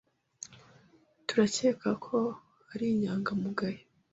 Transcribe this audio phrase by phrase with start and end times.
[1.27, 2.17] Turakeka ko
[2.71, 3.81] ari inyangamugayo.